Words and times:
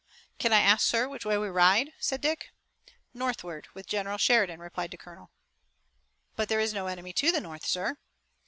"Can 0.39 0.51
I 0.51 0.61
ask, 0.61 0.87
sir, 0.87 1.07
which 1.07 1.25
way 1.27 1.37
we 1.37 1.47
ride?" 1.47 1.91
said 1.99 2.21
Dick. 2.21 2.49
"Northward 3.13 3.67
with 3.75 3.85
General 3.85 4.17
Sheridan," 4.17 4.59
replied 4.59 4.89
the 4.89 4.97
Colonel. 4.97 5.29
"But 6.35 6.49
there 6.49 6.59
is 6.59 6.73
no 6.73 6.87
enemy 6.87 7.13
to 7.13 7.31
the 7.31 7.39
north, 7.39 7.67
sir!" 7.67 7.99